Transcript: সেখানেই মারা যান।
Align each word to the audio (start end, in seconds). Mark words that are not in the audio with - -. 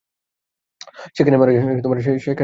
সেখানেই 1.15 1.39
মারা 1.39 1.51
যান। 1.55 2.39